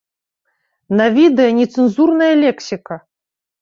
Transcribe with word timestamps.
На 0.97 1.05
відэа 1.19 1.51
нецэнзурная 1.61 2.35
лексіка! 2.45 2.95